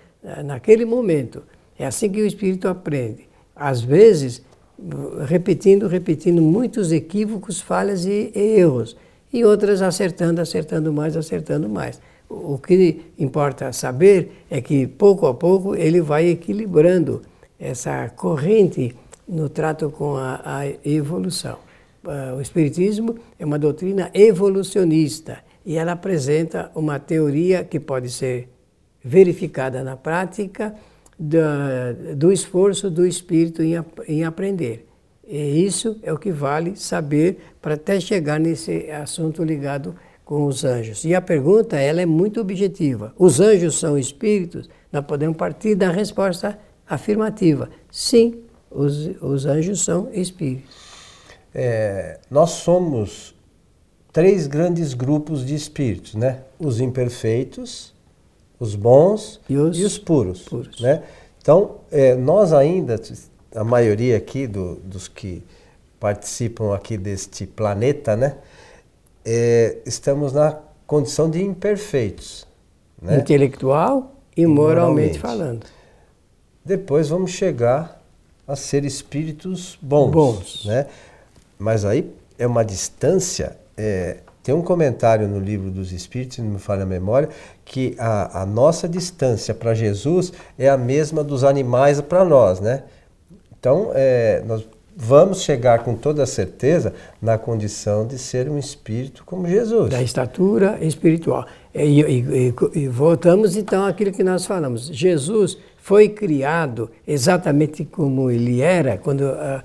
naquele 0.45 0.85
momento. 0.85 1.41
É 1.77 1.87
assim 1.87 2.07
que 2.07 2.21
o 2.21 2.25
espírito 2.27 2.67
aprende. 2.67 3.27
Às 3.55 3.81
vezes, 3.81 4.43
repetindo, 5.25 5.87
repetindo 5.87 6.39
muitos 6.39 6.91
equívocos, 6.91 7.59
falhas 7.59 8.05
e, 8.05 8.31
e 8.35 8.59
erros. 8.59 8.95
E 9.33 9.43
outras 9.43 9.81
acertando, 9.81 10.39
acertando 10.39 10.93
mais, 10.93 11.17
acertando 11.17 11.67
mais. 11.67 11.99
O 12.29 12.59
que 12.59 13.01
importa 13.17 13.73
saber 13.73 14.43
é 14.51 14.61
que, 14.61 14.85
pouco 14.85 15.25
a 15.25 15.33
pouco, 15.33 15.75
ele 15.75 15.99
vai 15.99 16.27
equilibrando 16.27 17.23
essa 17.59 18.07
corrente 18.09 18.95
no 19.27 19.49
trato 19.49 19.89
com 19.89 20.15
a, 20.15 20.41
a 20.43 20.67
evolução. 20.85 21.57
Ah, 22.05 22.35
o 22.37 22.41
Espiritismo 22.41 23.15
é 23.37 23.45
uma 23.45 23.59
doutrina 23.59 24.09
evolucionista 24.13 25.39
e 25.65 25.75
ela 25.75 25.91
apresenta 25.91 26.71
uma 26.73 26.99
teoria 26.99 27.63
que 27.63 27.79
pode 27.79 28.09
ser 28.09 28.47
verificada 29.03 29.83
na 29.83 29.97
prática 29.97 30.73
do, 31.19 32.15
do 32.15 32.31
esforço 32.31 32.89
do 32.89 33.05
espírito 33.05 33.61
em, 33.61 33.73
em 34.07 34.23
aprender. 34.23 34.87
E 35.27 35.65
isso 35.65 35.99
é 36.03 36.13
o 36.13 36.17
que 36.17 36.31
vale 36.31 36.77
saber 36.77 37.39
para 37.61 37.73
até 37.73 37.99
chegar 37.99 38.39
nesse 38.39 38.89
assunto 38.89 39.43
ligado 39.43 39.93
com 40.23 40.45
os 40.45 40.63
anjos. 40.63 41.03
E 41.03 41.13
a 41.13 41.21
pergunta 41.21 41.77
ela 41.77 42.01
é 42.01 42.05
muito 42.05 42.39
objetiva. 42.39 43.13
Os 43.17 43.41
anjos 43.41 43.77
são 43.77 43.97
espíritos? 43.97 44.69
Nós 44.91 45.05
podemos 45.05 45.35
partir 45.35 45.75
da 45.75 45.91
resposta 45.91 46.57
afirmativa. 46.87 47.69
Sim, 47.91 48.41
os, 48.69 49.07
os 49.21 49.45
anjos 49.45 49.83
são 49.83 50.09
espíritos. 50.13 50.75
É, 51.53 52.19
nós 52.29 52.51
somos 52.51 53.35
três 54.11 54.47
grandes 54.47 54.93
grupos 54.93 55.45
de 55.45 55.55
espíritos, 55.55 56.15
né? 56.15 56.41
Os 56.59 56.79
imperfeitos, 56.79 57.93
os 58.59 58.75
bons 58.75 59.39
e 59.49 59.57
os, 59.57 59.79
e 59.79 59.83
os 59.83 59.97
puros, 59.97 60.41
puros. 60.41 60.79
Né? 60.81 61.03
Então, 61.41 61.75
é, 61.91 62.15
nós 62.15 62.53
ainda, 62.53 62.99
a 63.55 63.63
maioria 63.63 64.17
aqui 64.17 64.47
do, 64.47 64.75
dos 64.77 65.07
que 65.07 65.43
participam 65.99 66.75
aqui 66.75 66.97
deste 66.97 67.45
planeta, 67.45 68.15
né? 68.15 68.37
É, 69.25 69.77
estamos 69.85 70.33
na 70.33 70.59
condição 70.85 71.29
de 71.29 71.43
imperfeitos. 71.43 72.47
Né? 73.01 73.17
Intelectual 73.17 74.15
e 74.35 74.45
moralmente, 74.45 75.19
moralmente 75.19 75.19
falando. 75.19 75.65
Depois 76.63 77.09
vamos 77.09 77.31
chegar 77.31 77.96
a 78.47 78.55
ser 78.55 78.85
espíritos 78.85 79.77
bons. 79.81 80.11
bons. 80.11 80.65
Né? 80.65 80.85
Mas 81.59 81.83
aí 81.85 82.09
é 82.37 82.47
uma 82.47 82.63
distância 82.63 83.57
é, 83.77 84.17
tem 84.47 84.55
um 84.55 84.61
comentário 84.61 85.27
no 85.27 85.39
livro 85.39 85.69
dos 85.69 85.91
Espíritos, 85.91 86.37
não 86.37 86.51
me 86.51 86.57
falha 86.57 86.83
a 86.83 86.85
memória, 86.85 87.27
que 87.65 87.95
a, 87.99 88.43
a 88.43 88.45
nossa 88.45 88.87
distância 88.87 89.53
para 89.53 89.73
Jesus 89.73 90.31
é 90.57 90.69
a 90.69 90.77
mesma 90.77 91.21
dos 91.21 91.43
animais 91.43 91.99
para 91.99 92.23
nós, 92.23 92.61
né? 92.61 92.83
Então, 93.59 93.91
é, 93.93 94.41
nós 94.47 94.65
vamos 94.95 95.41
chegar 95.41 95.83
com 95.83 95.95
toda 95.95 96.25
certeza 96.25 96.93
na 97.21 97.37
condição 97.37 98.07
de 98.07 98.17
ser 98.17 98.49
um 98.49 98.57
espírito 98.57 99.23
como 99.25 99.45
Jesus. 99.47 99.89
Da 99.89 100.01
estatura 100.01 100.77
espiritual. 100.79 101.45
E, 101.75 102.01
e, 102.01 102.19
e, 102.19 102.53
e, 102.73 102.87
voltamos 102.87 103.57
então 103.57 103.85
àquilo 103.85 104.13
que 104.13 104.23
nós 104.23 104.45
falamos. 104.45 104.87
Jesus 104.87 105.57
foi 105.87 106.09
criado 106.09 106.91
exatamente 107.07 107.85
como 107.85 108.29
ele 108.29 108.59
era 108.59 108.97
quando 108.97 109.21
uh, 109.21 109.63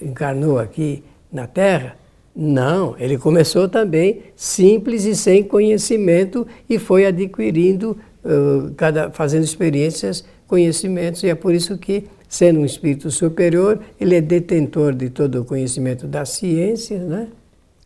encarnou 0.00 0.58
aqui 0.58 1.04
na 1.30 1.46
Terra 1.46 1.94
não, 2.34 2.94
ele 2.98 3.18
começou 3.18 3.68
também 3.68 4.22
simples 4.34 5.04
e 5.04 5.14
sem 5.14 5.44
conhecimento 5.44 6.46
e 6.66 6.78
foi 6.78 7.04
adquirindo, 7.04 7.98
uh, 8.24 8.72
cada, 8.78 9.10
fazendo 9.10 9.44
experiências, 9.44 10.24
conhecimentos, 10.46 11.22
e 11.22 11.28
é 11.28 11.34
por 11.34 11.54
isso 11.54 11.76
que, 11.76 12.04
sendo 12.26 12.60
um 12.60 12.64
espírito 12.64 13.10
superior, 13.10 13.78
ele 14.00 14.14
é 14.14 14.22
detentor 14.22 14.94
de 14.94 15.10
todo 15.10 15.42
o 15.42 15.44
conhecimento 15.44 16.06
da 16.06 16.24
ciência, 16.24 16.98
né? 16.98 17.28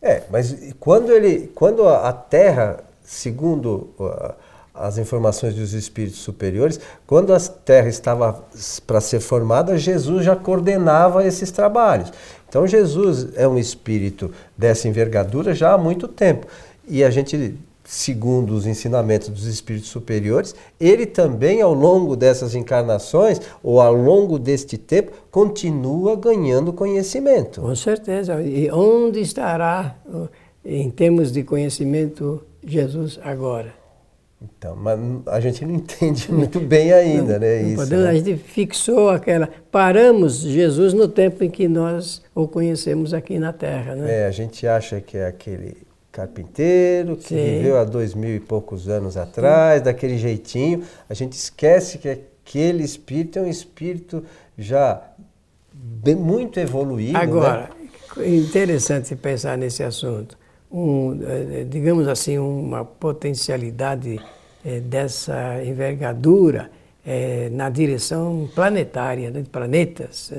É, 0.01 0.23
mas 0.31 0.73
quando 0.79 1.11
ele, 1.11 1.51
quando 1.53 1.85
a 1.85 2.13
Terra, 2.13 2.81
segundo 3.03 3.89
uh, 3.99 4.33
as 4.73 4.97
informações 4.97 5.53
dos 5.53 5.73
espíritos 5.73 6.19
superiores, 6.19 6.79
quando 7.05 7.33
a 7.33 7.39
Terra 7.39 7.89
estava 7.89 8.43
para 8.87 9.01
ser 9.01 9.19
formada, 9.19 9.77
Jesus 9.77 10.25
já 10.25 10.35
coordenava 10.35 11.25
esses 11.25 11.51
trabalhos. 11.51 12.11
Então 12.47 12.65
Jesus 12.65 13.29
é 13.35 13.47
um 13.47 13.57
espírito 13.57 14.31
dessa 14.57 14.87
envergadura 14.87 15.53
já 15.53 15.73
há 15.73 15.77
muito 15.77 16.07
tempo. 16.07 16.47
E 16.87 17.03
a 17.03 17.09
gente, 17.09 17.55
segundo 17.83 18.53
os 18.53 18.65
ensinamentos 18.65 19.29
dos 19.29 19.45
espíritos 19.45 19.89
superiores, 19.89 20.55
ele 20.79 21.05
também 21.05 21.61
ao 21.61 21.73
longo 21.73 22.15
dessas 22.15 22.55
encarnações 22.55 23.39
ou 23.61 23.79
ao 23.79 23.93
longo 23.93 24.39
deste 24.39 24.77
tempo 24.77 25.11
continua 25.29 26.15
ganhando 26.15 26.73
conhecimento. 26.73 27.61
Com 27.61 27.75
certeza. 27.75 28.41
E 28.41 28.69
onde 28.71 29.19
estará 29.19 29.95
em 30.63 30.89
termos 30.89 31.31
de 31.31 31.43
conhecimento 31.43 32.41
Jesus 32.63 33.19
agora? 33.23 33.80
Então, 34.41 34.75
mas 34.75 34.99
a 35.27 35.39
gente 35.39 35.63
não 35.65 35.75
entende 35.75 36.31
muito 36.31 36.59
bem 36.59 36.91
ainda, 36.91 37.33
não, 37.33 37.39
né? 37.39 37.61
Não 37.61 37.67
isso, 37.69 37.75
podemos, 37.77 38.05
né? 38.05 38.09
A 38.09 38.13
gente 38.13 38.37
fixou 38.37 39.09
aquela. 39.09 39.49
Paramos 39.71 40.39
Jesus 40.39 40.93
no 40.93 41.07
tempo 41.07 41.43
em 41.43 41.49
que 41.49 41.67
nós 41.67 42.21
o 42.33 42.47
conhecemos 42.47 43.13
aqui 43.13 43.37
na 43.37 43.53
Terra, 43.53 43.95
né? 43.95 44.21
É, 44.21 44.25
a 44.25 44.31
gente 44.31 44.65
acha 44.65 44.99
que 44.99 45.17
é 45.17 45.27
aquele 45.27 45.77
carpinteiro 46.11 47.15
que 47.15 47.29
Sim. 47.29 47.35
viveu 47.35 47.77
há 47.77 47.83
dois 47.83 48.13
mil 48.13 48.35
e 48.35 48.39
poucos 48.39 48.89
anos 48.89 49.15
atrás, 49.15 49.79
Sim. 49.79 49.85
daquele 49.85 50.17
jeitinho. 50.17 50.83
A 51.07 51.13
gente 51.13 51.33
esquece 51.33 51.99
que 51.99 52.09
aquele 52.09 52.83
espírito 52.83 53.39
é 53.39 53.43
um 53.43 53.47
espírito 53.47 54.23
já 54.57 55.01
bem, 55.71 56.15
muito 56.15 56.59
evoluído. 56.59 57.13
Né? 57.13 57.19
Agora, 57.19 57.69
né? 58.17 58.27
interessante 58.27 59.15
pensar 59.15 59.57
nesse 59.57 59.83
assunto 59.83 60.40
um, 60.71 61.19
eh, 61.21 61.65
digamos 61.69 62.07
assim, 62.07 62.37
uma 62.37 62.85
potencialidade 62.85 64.19
é, 64.63 64.79
dessa 64.79 65.63
envergadura 65.63 66.71
é, 67.05 67.49
na 67.49 67.69
direção 67.69 68.49
planetária, 68.53 69.31
né, 69.31 69.41
de 69.41 69.49
planetas, 69.49 70.31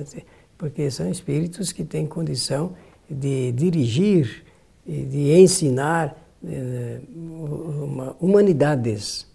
porque 0.56 0.90
são 0.90 1.10
espíritos 1.10 1.72
que 1.72 1.84
têm 1.84 2.06
condição 2.06 2.72
de 3.10 3.52
dirigir 3.52 4.44
e 4.86 5.02
de 5.02 5.32
ensinar 5.32 6.16
é, 6.44 6.98
uma, 7.14 8.16
humanidades, 8.20 9.26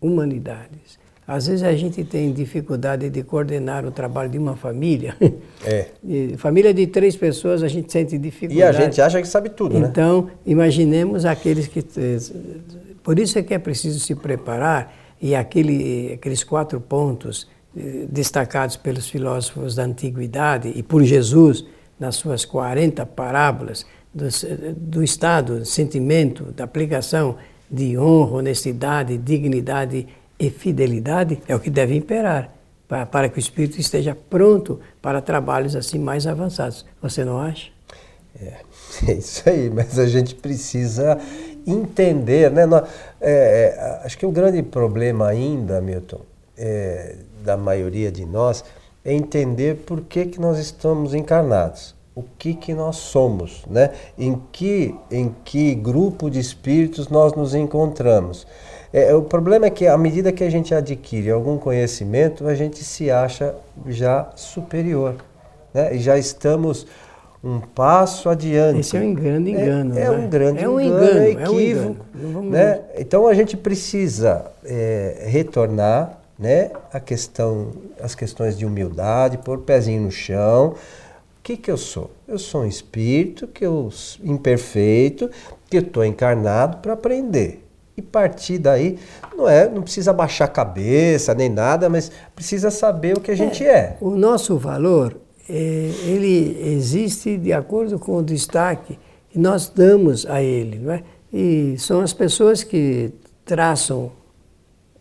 humanidades. 0.00 0.98
Às 1.26 1.46
vezes 1.46 1.62
a 1.62 1.74
gente 1.74 2.04
tem 2.04 2.32
dificuldade 2.32 3.08
de 3.08 3.22
coordenar 3.22 3.86
o 3.86 3.90
trabalho 3.90 4.28
de 4.28 4.38
uma 4.38 4.56
família. 4.56 5.16
É. 5.66 5.86
família 6.36 6.74
de 6.74 6.86
três 6.86 7.16
pessoas 7.16 7.62
a 7.62 7.68
gente 7.68 7.90
sente 7.90 8.18
dificuldade. 8.18 8.58
E 8.58 8.62
a 8.62 8.70
gente 8.70 9.00
acha 9.00 9.18
que 9.22 9.26
sabe 9.26 9.48
tudo, 9.48 9.80
né? 9.80 9.88
Então, 9.88 10.28
imaginemos 10.44 11.24
aqueles 11.24 11.66
que. 11.66 11.82
Por 13.02 13.18
isso 13.18 13.38
é 13.38 13.42
que 13.42 13.54
é 13.54 13.58
preciso 13.58 13.98
se 13.98 14.14
preparar 14.14 14.94
e 15.22 15.34
aquele, 15.34 16.12
aqueles 16.12 16.44
quatro 16.44 16.78
pontos 16.82 17.48
eh, 17.74 18.04
destacados 18.10 18.76
pelos 18.76 19.08
filósofos 19.08 19.74
da 19.74 19.84
antiguidade 19.84 20.70
e 20.76 20.82
por 20.82 21.02
Jesus 21.02 21.64
nas 21.98 22.16
suas 22.16 22.44
40 22.44 23.06
parábolas 23.06 23.86
do, 24.12 24.26
do 24.76 25.02
estado, 25.02 25.64
sentimento, 25.64 26.52
da 26.52 26.64
aplicação 26.64 27.36
de 27.70 27.96
honra, 27.96 28.36
honestidade, 28.36 29.16
dignidade 29.16 29.96
e 29.96 30.06
fidelidade 30.50 31.40
é 31.46 31.54
o 31.54 31.60
que 31.60 31.70
deve 31.70 31.94
imperar 31.94 32.50
para, 32.88 33.06
para 33.06 33.28
que 33.28 33.38
o 33.38 33.40
espírito 33.40 33.80
esteja 33.80 34.16
pronto 34.28 34.80
para 35.00 35.20
trabalhos 35.20 35.74
assim 35.74 35.98
mais 35.98 36.26
avançados. 36.26 36.84
Você 37.00 37.24
não 37.24 37.40
acha? 37.40 37.70
É, 38.40 38.54
é 39.08 39.12
isso 39.14 39.48
aí, 39.48 39.70
mas 39.70 39.98
a 39.98 40.06
gente 40.06 40.34
precisa 40.34 41.18
entender, 41.66 42.50
né? 42.50 42.62
É, 43.20 44.00
é, 44.00 44.00
acho 44.04 44.18
que 44.18 44.26
o 44.26 44.30
grande 44.30 44.62
problema 44.62 45.28
ainda, 45.28 45.80
Milton, 45.80 46.20
é, 46.56 47.16
da 47.42 47.56
maioria 47.56 48.10
de 48.10 48.24
nós, 48.24 48.64
é 49.04 49.12
entender 49.12 49.76
por 49.86 50.02
que, 50.02 50.26
que 50.26 50.40
nós 50.40 50.58
estamos 50.58 51.14
encarnados, 51.14 51.94
o 52.14 52.22
que, 52.22 52.54
que 52.54 52.72
nós 52.72 52.96
somos, 52.96 53.64
né? 53.66 53.90
em, 54.16 54.40
que, 54.52 54.94
em 55.10 55.34
que 55.44 55.74
grupo 55.74 56.30
de 56.30 56.38
espíritos 56.38 57.08
nós 57.08 57.34
nos 57.34 57.54
encontramos. 57.54 58.46
É, 58.94 59.12
o 59.12 59.22
problema 59.22 59.66
é 59.66 59.70
que 59.70 59.88
à 59.88 59.98
medida 59.98 60.30
que 60.30 60.44
a 60.44 60.48
gente 60.48 60.72
adquire 60.72 61.28
algum 61.28 61.58
conhecimento, 61.58 62.46
a 62.46 62.54
gente 62.54 62.84
se 62.84 63.10
acha 63.10 63.52
já 63.88 64.30
superior. 64.36 65.16
Né? 65.74 65.96
E 65.96 65.98
já 65.98 66.16
estamos 66.16 66.86
um 67.42 67.58
passo 67.58 68.28
adiante. 68.28 68.78
Esse 68.78 68.96
é 68.96 69.00
um 69.00 69.12
grande 69.12 69.50
engano. 69.50 69.98
É, 69.98 70.04
é 70.04 70.10
um 70.12 70.28
grande 70.28 70.62
é 70.62 70.68
um 70.68 70.80
engano, 70.80 71.06
engano, 71.06 71.20
é 71.22 71.30
equívoco. 71.30 72.06
É 72.14 72.24
um 72.24 72.30
engano. 72.30 72.50
Né? 72.50 72.80
Então 72.96 73.26
a 73.26 73.34
gente 73.34 73.56
precisa 73.56 74.52
é, 74.64 75.24
retornar 75.26 76.20
né, 76.38 76.70
a 76.92 77.00
questão, 77.00 77.72
as 78.00 78.14
questões 78.14 78.56
de 78.56 78.64
humildade, 78.64 79.38
pôr 79.38 79.58
o 79.58 79.62
pezinho 79.62 80.02
no 80.02 80.12
chão. 80.12 80.68
O 80.68 81.42
que, 81.42 81.56
que 81.56 81.68
eu 81.68 81.76
sou? 81.76 82.12
Eu 82.28 82.38
sou 82.38 82.62
um 82.62 82.66
espírito 82.66 83.48
que 83.48 83.66
eu 83.66 83.90
imperfeito 84.22 85.28
que 85.68 85.78
eu 85.78 85.82
estou 85.82 86.04
encarnado 86.04 86.76
para 86.76 86.92
aprender. 86.92 87.63
E 87.96 88.02
partir 88.02 88.58
daí, 88.58 88.98
não 89.36 89.48
é, 89.48 89.68
não 89.68 89.82
precisa 89.82 90.12
baixar 90.12 90.46
a 90.46 90.48
cabeça 90.48 91.32
nem 91.34 91.48
nada, 91.48 91.88
mas 91.88 92.10
precisa 92.34 92.70
saber 92.70 93.16
o 93.16 93.20
que 93.20 93.30
a 93.30 93.36
gente 93.36 93.64
é. 93.64 93.68
é. 93.68 93.96
O 94.00 94.10
nosso 94.10 94.58
valor, 94.58 95.16
é, 95.48 95.54
ele 95.54 96.58
existe 96.74 97.36
de 97.36 97.52
acordo 97.52 97.98
com 97.98 98.16
o 98.16 98.22
destaque 98.22 98.98
que 99.30 99.38
nós 99.38 99.68
damos 99.68 100.26
a 100.26 100.42
ele, 100.42 100.78
não 100.78 100.92
é? 100.92 101.02
E 101.32 101.76
são 101.78 102.00
as 102.00 102.12
pessoas 102.12 102.62
que 102.62 103.12
traçam 103.44 104.12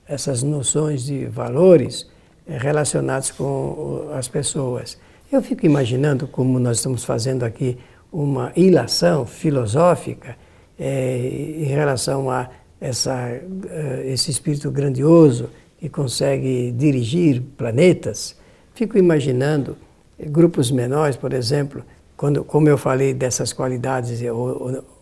essas 0.07 0.43
noções 0.43 1.03
de 1.03 1.25
valores 1.25 2.07
é, 2.47 2.57
relacionados 2.57 3.31
com 3.31 4.09
as 4.13 4.27
pessoas. 4.27 4.97
Eu 5.31 5.41
fico 5.41 5.65
imaginando 5.65 6.27
como 6.27 6.59
nós 6.59 6.77
estamos 6.77 7.03
fazendo 7.03 7.43
aqui 7.43 7.77
uma 8.11 8.51
ilação 8.55 9.25
filosófica 9.25 10.35
é, 10.77 11.17
em 11.57 11.63
relação 11.63 12.29
a 12.29 12.49
essa, 12.83 13.15
uh, 13.15 14.01
esse 14.03 14.29
espírito 14.29 14.69
grandioso 14.69 15.49
que 15.79 15.87
consegue 15.87 16.69
dirigir 16.73 17.41
planetas, 17.57 18.35
fico 18.75 18.97
imaginando 18.97 19.77
grupos 20.19 20.69
menores, 20.69 21.15
por 21.15 21.31
exemplo, 21.31 21.81
quando, 22.17 22.43
como 22.43 22.67
eu 22.67 22.77
falei 22.77 23.13
dessas 23.13 23.53
qualidades, 23.53 24.21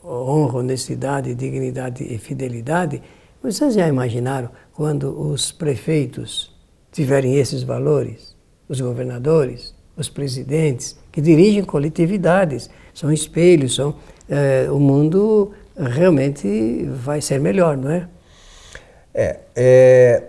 honra, 0.03 0.59
honestidade, 0.59 1.33
dignidade 1.33 2.03
e 2.03 2.19
fidelidade, 2.19 3.01
vocês 3.41 3.73
já 3.73 3.88
imaginaram 3.88 4.50
quando 4.73 5.19
os 5.19 5.51
prefeitos 5.51 6.55
tiverem 6.91 7.38
esses 7.38 7.63
valores, 7.63 8.35
os 8.69 8.79
governadores, 8.79 9.73
os 9.97 10.07
presidentes, 10.07 10.97
que 11.11 11.19
dirigem 11.19 11.63
coletividades, 11.63 12.69
são 12.93 13.11
espelhos, 13.11 13.73
são 13.73 13.95
é, 14.29 14.69
o 14.71 14.79
mundo 14.79 15.51
realmente 15.89 16.85
vai 16.85 17.21
ser 17.21 17.39
melhor, 17.39 17.75
não 17.77 17.91
é? 17.91 18.07
É. 19.13 19.39
é 19.55 20.23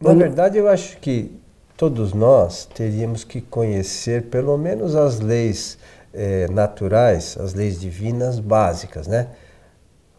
na 0.00 0.14
verdade, 0.14 0.58
eu 0.58 0.68
acho 0.68 0.98
que 0.98 1.30
todos 1.76 2.12
nós 2.12 2.68
teríamos 2.74 3.24
que 3.24 3.40
conhecer 3.40 4.24
pelo 4.24 4.56
menos 4.58 4.96
as 4.96 5.20
leis 5.20 5.78
é, 6.12 6.48
naturais, 6.48 7.36
as 7.38 7.54
leis 7.54 7.80
divinas 7.80 8.38
básicas, 8.38 9.06
né? 9.06 9.28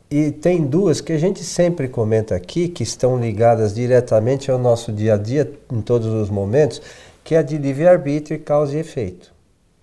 E 0.10 0.32
tem 0.32 0.64
duas 0.64 1.02
que 1.02 1.12
a 1.12 1.18
gente 1.18 1.44
sempre 1.44 1.88
comenta 1.88 2.36
aqui, 2.36 2.68
que 2.68 2.84
estão 2.84 3.20
ligadas 3.20 3.74
diretamente 3.74 4.52
ao 4.52 4.60
nosso 4.60 4.92
dia 4.92 5.16
a 5.16 5.18
dia, 5.18 5.52
em 5.72 5.82
todos 5.82 6.08
os 6.08 6.30
momentos, 6.30 6.82
que 7.24 7.34
é 7.34 7.40
a 7.40 7.42
de 7.42 7.58
livre-arbítrio 7.58 8.36
e 8.36 8.40
causa 8.40 8.76
e 8.78 8.80
efeito. 8.80 9.34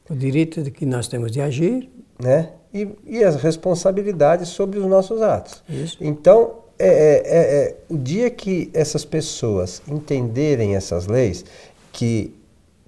O 0.08 0.14
direito 0.14 0.62
de 0.62 0.70
que 0.70 0.87
nós 0.87 1.08
temos 1.08 1.32
de 1.32 1.40
agir. 1.40 1.88
Né? 2.22 2.50
e, 2.72 2.88
e 3.04 3.24
as 3.24 3.36
responsabilidades 3.36 4.48
sobre 4.48 4.78
os 4.78 4.86
nossos 4.86 5.20
atos. 5.20 5.62
Isso. 5.68 5.98
Então, 6.00 6.54
é, 6.78 6.88
é, 6.88 7.22
é, 7.24 7.64
é, 7.64 7.76
o 7.88 7.98
dia 7.98 8.30
que 8.30 8.70
essas 8.72 9.04
pessoas 9.04 9.82
entenderem 9.86 10.76
essas 10.76 11.06
leis, 11.06 11.44
que 11.92 12.34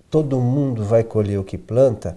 todo 0.09 0.41
mundo 0.41 0.85
vai 0.85 1.03
colher 1.03 1.39
o 1.39 1.45
que 1.45 1.59
planta, 1.59 2.17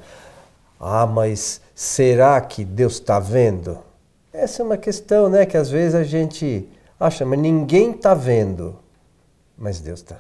ah, 0.79 1.05
mas 1.05 1.60
será 1.74 2.39
que 2.39 2.63
Deus 2.63 2.93
está 2.93 3.19
vendo? 3.19 3.79
Essa 4.31 4.62
é 4.62 4.65
uma 4.65 4.77
questão, 4.77 5.29
né, 5.29 5.45
que 5.45 5.57
às 5.57 5.69
vezes 5.69 5.95
a 5.95 6.03
gente 6.03 6.67
acha, 7.00 7.25
mas 7.25 7.39
ninguém 7.39 7.91
está 7.91 8.13
vendo, 8.13 8.75
mas 9.57 9.79
Deus 9.79 10.00
está. 10.01 10.19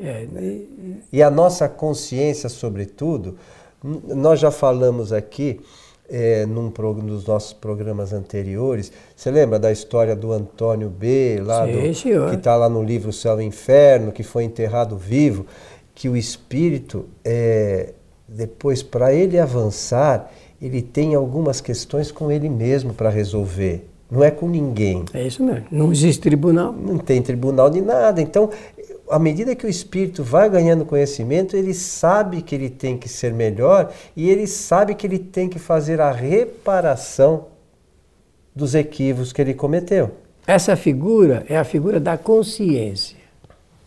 É, 0.00 0.24
e... 0.24 1.02
e 1.12 1.22
a 1.22 1.30
nossa 1.30 1.68
consciência, 1.68 2.48
sobretudo, 2.48 3.36
nós 3.82 4.38
já 4.38 4.50
falamos 4.50 5.12
aqui 5.12 5.60
é, 6.08 6.46
num 6.46 6.70
dos 6.70 7.26
nossos 7.26 7.52
programas 7.52 8.12
anteriores. 8.12 8.90
Você 9.14 9.30
lembra 9.30 9.58
da 9.58 9.70
história 9.70 10.16
do 10.16 10.32
Antônio 10.32 10.88
B, 10.88 11.40
lá 11.44 11.66
Sim, 11.66 11.72
do, 11.72 12.30
que 12.30 12.36
está 12.36 12.56
lá 12.56 12.68
no 12.68 12.82
livro 12.82 13.12
Céu 13.12 13.40
e 13.40 13.44
Inferno, 13.44 14.10
que 14.10 14.22
foi 14.22 14.44
enterrado 14.44 14.96
vivo, 14.96 15.46
que 15.94 16.08
o 16.08 16.16
espírito, 16.16 17.06
é, 17.24 17.92
depois, 18.26 18.82
para 18.82 19.12
ele 19.12 19.38
avançar, 19.38 20.32
ele 20.60 20.80
tem 20.80 21.14
algumas 21.14 21.60
questões 21.60 22.10
com 22.10 22.30
ele 22.30 22.48
mesmo 22.48 22.94
para 22.94 23.10
resolver. 23.10 23.88
Não 24.10 24.24
é 24.24 24.30
com 24.30 24.48
ninguém. 24.48 25.04
É 25.12 25.26
isso 25.26 25.42
mesmo. 25.42 25.66
Não 25.70 25.92
existe 25.92 26.20
tribunal. 26.22 26.72
Não 26.72 26.98
tem 26.98 27.20
tribunal 27.20 27.68
de 27.68 27.82
nada. 27.82 28.22
Então, 28.22 28.50
à 29.10 29.18
medida 29.18 29.54
que 29.54 29.66
o 29.66 29.68
espírito 29.68 30.24
vai 30.24 30.48
ganhando 30.48 30.84
conhecimento, 30.84 31.56
ele 31.56 31.74
sabe 31.74 32.40
que 32.42 32.54
ele 32.54 32.70
tem 32.70 32.96
que 32.96 33.08
ser 33.08 33.32
melhor 33.32 33.92
e 34.16 34.30
ele 34.30 34.46
sabe 34.46 34.94
que 34.94 35.06
ele 35.06 35.18
tem 35.18 35.48
que 35.48 35.58
fazer 35.58 36.00
a 36.00 36.10
reparação 36.10 37.46
dos 38.54 38.74
equívocos 38.74 39.32
que 39.32 39.42
ele 39.42 39.54
cometeu. 39.54 40.10
Essa 40.46 40.74
figura 40.74 41.44
é 41.48 41.56
a 41.56 41.64
figura 41.64 42.00
da 42.00 42.16
consciência 42.16 43.18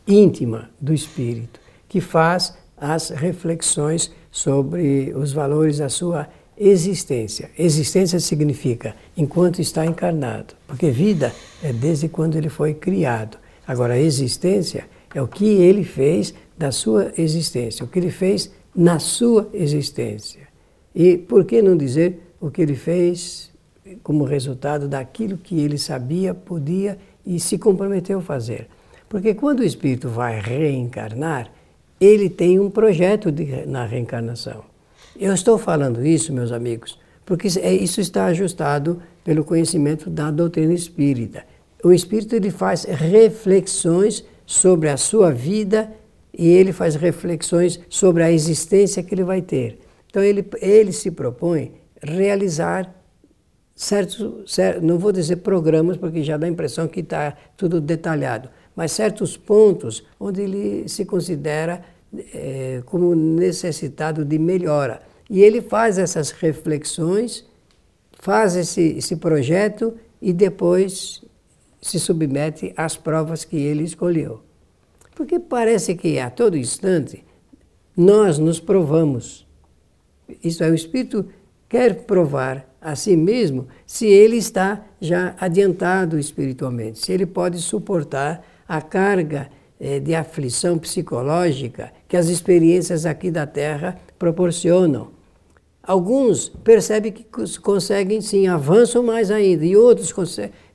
íntima 0.08 0.70
do 0.80 0.94
espírito, 0.94 1.60
que 1.88 2.00
faz 2.00 2.54
as 2.78 3.10
reflexões 3.10 4.12
sobre 4.32 5.14
os 5.16 5.32
valores 5.34 5.78
da 5.78 5.90
sua 5.90 6.28
existência. 6.62 7.50
Existência 7.58 8.20
significa 8.20 8.96
enquanto 9.18 9.60
está 9.60 9.84
encarnado, 9.84 10.54
porque 10.68 10.92
vida 10.92 11.34
é 11.64 11.74
desde 11.74 12.08
quando 12.08 12.36
ele 12.36 12.50
foi 12.50 12.76
criado. 12.76 13.38
Agora, 13.68 13.98
existência 13.98 14.86
é 15.14 15.22
o 15.22 15.28
que 15.28 15.46
ele 15.46 15.84
fez 15.84 16.34
da 16.56 16.72
sua 16.72 17.12
existência, 17.18 17.84
o 17.84 17.88
que 17.88 17.98
ele 17.98 18.12
fez 18.12 18.52
na 18.76 19.00
sua 19.00 19.50
existência. 19.54 20.48
E 20.94 21.18
por 21.18 21.46
que 21.46 21.62
não 21.62 21.76
dizer 21.76 22.36
o 22.40 22.52
que 22.52 22.62
ele 22.62 22.76
fez 22.76 23.50
como 24.04 24.24
resultado 24.24 24.88
daquilo 24.88 25.38
que 25.38 25.60
ele 25.60 25.78
sabia, 25.78 26.34
podia 26.34 26.98
e 27.26 27.40
se 27.40 27.58
comprometeu 27.58 28.20
a 28.20 28.22
fazer? 28.22 28.68
Porque 29.10 29.34
quando 29.34 29.62
o 29.62 29.66
espírito 29.66 30.10
vai 30.10 30.40
reencarnar, 30.40 31.52
ele 32.00 32.30
tem 32.30 32.60
um 32.60 32.70
projeto 32.70 33.32
de, 33.32 33.66
na 33.66 33.86
reencarnação. 33.86 34.71
Eu 35.20 35.34
estou 35.34 35.58
falando 35.58 36.06
isso, 36.06 36.34
meus 36.34 36.52
amigos, 36.52 36.98
porque 37.26 37.48
é, 37.60 37.74
isso 37.74 38.02
está 38.02 38.26
ajustado 38.26 39.02
pelo 39.24 39.44
conhecimento 39.44 40.10
da 40.10 40.32
doutrina 40.32 40.74
espírita. 40.74 41.44
O 41.84 41.92
espírito 41.92 42.36
ele 42.36 42.52
faz 42.52 42.84
reflexões 42.84 44.24
sobre 44.46 44.90
a 44.90 44.98
sua 44.98 45.32
vida 45.32 45.92
e 46.34 46.48
ele 46.48 46.72
faz 46.72 46.96
reflexões 46.96 47.80
sobre 47.90 48.24
a 48.24 48.32
existência 48.32 49.04
que 49.04 49.14
ele 49.14 49.24
vai 49.24 49.42
ter. 49.42 49.80
Então 50.10 50.24
ele, 50.24 50.46
ele 50.62 50.92
se 50.92 51.12
propõe 51.12 51.74
realizar 52.02 52.94
certos, 53.76 54.58
não 54.82 54.98
vou 54.98 55.12
dizer 55.12 55.38
programas, 55.38 55.98
porque 55.98 56.24
já 56.24 56.38
dá 56.38 56.46
a 56.46 56.50
impressão 56.50 56.88
que 56.88 57.00
está 57.00 57.36
tudo 57.58 57.80
detalhado, 57.82 58.50
mas 58.76 58.92
certos 58.92 59.38
pontos 59.38 60.04
onde 60.20 60.42
ele 60.42 60.88
se 60.88 61.06
considera 61.06 61.84
é, 62.34 62.82
como 62.86 63.16
necessitado 63.16 64.26
de 64.26 64.38
melhora. 64.38 65.02
E 65.30 65.42
ele 65.42 65.62
faz 65.62 65.98
essas 65.98 66.32
reflexões, 66.32 67.46
faz 68.20 68.56
esse, 68.56 68.82
esse 68.98 69.16
projeto 69.16 69.94
e 70.22 70.34
depois 70.34 71.24
se 71.82 72.00
submete 72.00 72.74
às 72.78 72.96
provas 72.96 73.44
que 73.44 73.58
ele 73.58 73.84
escolheu. 73.84 74.42
Porque 75.16 75.40
parece 75.40 75.96
que 75.96 76.20
a 76.20 76.30
todo 76.30 76.58
instante 76.58 77.24
nós 77.96 78.38
nos 78.38 78.60
provamos. 78.60 79.48
Isso 80.44 80.64
é, 80.64 80.70
o 80.70 80.76
Espírito 80.76 81.26
quer 81.68 82.04
provar 82.06 82.70
a 82.82 82.96
si 82.96 83.16
mesmo 83.16 83.68
se 83.86 84.08
ele 84.08 84.38
está 84.38 84.84
já 85.00 85.36
adiantado 85.40 86.18
espiritualmente, 86.18 87.00
se 87.00 87.12
ele 87.12 87.26
pode 87.26 87.60
suportar 87.60 88.46
a 88.68 88.82
carga 88.82 89.50
de 90.00 90.14
aflição 90.14 90.78
psicológica 90.78 91.92
que 92.08 92.16
as 92.16 92.28
experiências 92.28 93.06
aqui 93.06 93.32
da 93.32 93.48
Terra 93.48 93.98
proporcionam. 94.20 95.10
Alguns 95.82 96.48
percebem 96.48 97.12
que 97.12 97.26
conseguem 97.58 98.22
sim, 98.22 98.48
avançam 98.48 99.02
mais 99.02 99.32
ainda, 99.32 99.66
e 99.66 99.76
outros 99.76 100.14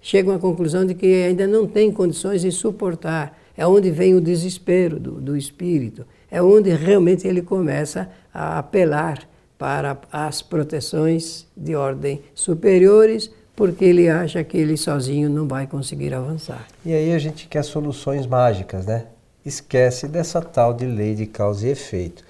chegam 0.01 0.35
à 0.35 0.39
conclusão 0.39 0.85
de 0.85 0.95
que 0.95 1.07
ainda 1.23 1.47
não 1.47 1.65
têm 1.67 1.93
condições 1.93 2.43
de 2.43 2.51
suportar. 2.51 3.39
É 3.57 3.65
onde 3.65 3.91
vem 3.91 4.15
o 4.15 4.21
desespero 4.21 4.99
do, 4.99 5.13
do 5.13 5.37
espírito, 5.37 6.05
é 6.29 6.43
onde 6.43 6.71
realmente 6.71 7.27
ele 7.27 7.41
começa 7.41 8.11
a 8.35 8.59
apelar 8.59 9.27
para 9.57 9.97
as 10.13 10.43
proteções 10.43 11.47
de 11.57 11.75
ordem 11.75 12.21
superiores, 12.35 13.31
porque 13.57 13.87
ele 13.87 14.09
acha 14.09 14.45
que 14.45 14.59
ele 14.59 14.77
sozinho 14.77 15.31
não 15.31 15.49
vai 15.49 15.67
conseguir 15.67 16.13
avançar. 16.13 16.67
E 16.85 16.93
aí 16.93 17.13
a 17.13 17.19
gente 17.19 17.49
quer 17.49 17.65
soluções 17.65 18.27
mágicas, 18.27 18.85
né? 18.85 19.07
Esquece 19.45 20.07
dessa 20.07 20.43
tal 20.43 20.75
de 20.75 20.85
lei 20.85 21.15
de 21.15 21.27
causa 21.27 21.67
e 21.67 21.71
efeito. 21.71 22.23